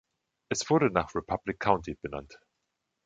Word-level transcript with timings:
Es 0.49 0.67
wurde 0.71 0.89
nach 0.89 1.13
Republic 1.13 1.59
County 1.59 1.93
benannt. 1.93 2.39